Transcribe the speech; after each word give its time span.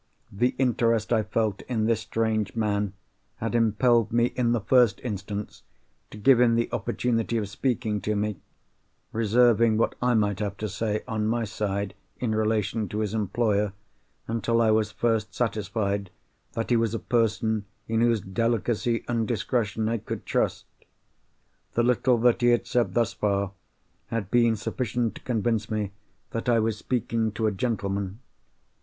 The 0.31 0.55
interest 0.57 1.13
I 1.13 1.21
felt 1.21 1.61
in 1.69 1.85
this 1.85 1.99
strange 1.99 2.55
man 2.55 2.93
had 3.35 3.53
impelled 3.53 4.11
me, 4.11 4.33
in 4.35 4.51
the 4.51 4.59
first 4.59 4.99
instance, 5.03 5.61
to 6.09 6.17
give 6.17 6.39
him 6.39 6.55
the 6.55 6.69
opportunity 6.71 7.37
of 7.37 7.47
speaking 7.47 8.01
to 8.01 8.15
me; 8.15 8.37
reserving 9.11 9.77
what 9.77 9.93
I 10.01 10.15
might 10.15 10.39
have 10.39 10.57
to 10.57 10.67
say, 10.67 11.03
on 11.07 11.27
my 11.27 11.43
side, 11.43 11.93
in 12.19 12.33
relation 12.33 12.89
to 12.89 13.01
his 13.01 13.13
employer, 13.13 13.73
until 14.27 14.59
I 14.59 14.71
was 14.71 14.91
first 14.91 15.35
satisfied 15.35 16.09
that 16.53 16.71
he 16.71 16.75
was 16.75 16.95
a 16.95 16.97
person 16.99 17.65
in 17.87 18.01
whose 18.01 18.21
delicacy 18.21 19.05
and 19.07 19.27
discretion 19.27 19.87
I 19.87 19.99
could 19.99 20.25
trust. 20.25 20.65
The 21.73 21.83
little 21.83 22.17
that 22.21 22.41
he 22.41 22.47
had 22.47 22.65
said, 22.65 22.95
thus 22.95 23.13
far, 23.13 23.51
had 24.07 24.31
been 24.31 24.55
sufficient 24.55 25.13
to 25.13 25.21
convince 25.21 25.69
me 25.69 25.91
that 26.31 26.49
I 26.49 26.57
was 26.57 26.75
speaking 26.79 27.31
to 27.33 27.45
a 27.45 27.51
gentleman. 27.51 28.17